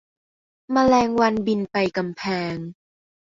[0.71, 2.55] แมลงวันบินไปกำแพง